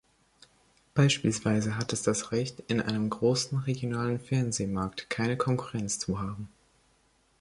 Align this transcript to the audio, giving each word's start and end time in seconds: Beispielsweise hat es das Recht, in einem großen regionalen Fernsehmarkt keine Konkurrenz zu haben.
Beispielsweise 0.95 1.77
hat 1.77 1.93
es 1.93 2.01
das 2.01 2.31
Recht, 2.31 2.63
in 2.67 2.81
einem 2.81 3.11
großen 3.11 3.55
regionalen 3.59 4.19
Fernsehmarkt 4.19 5.11
keine 5.11 5.37
Konkurrenz 5.37 5.99
zu 5.99 6.19
haben. 6.19 6.49